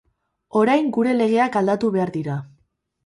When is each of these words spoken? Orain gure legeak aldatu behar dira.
Orain 0.61 0.89
gure 0.95 1.13
legeak 1.19 1.59
aldatu 1.61 1.93
behar 1.99 2.13
dira. 2.17 2.39